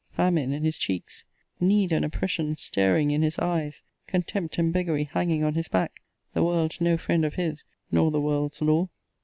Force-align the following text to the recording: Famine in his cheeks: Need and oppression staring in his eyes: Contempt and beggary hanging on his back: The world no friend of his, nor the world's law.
Famine 0.13 0.51
in 0.51 0.63
his 0.63 0.79
cheeks: 0.79 1.25
Need 1.59 1.91
and 1.91 2.03
oppression 2.03 2.55
staring 2.55 3.11
in 3.11 3.21
his 3.21 3.37
eyes: 3.37 3.83
Contempt 4.07 4.57
and 4.57 4.73
beggary 4.73 5.03
hanging 5.03 5.43
on 5.43 5.53
his 5.53 5.67
back: 5.67 6.01
The 6.33 6.41
world 6.43 6.75
no 6.81 6.97
friend 6.97 7.23
of 7.23 7.35
his, 7.35 7.63
nor 7.91 8.09
the 8.09 8.19
world's 8.19 8.63
law. 8.63 8.89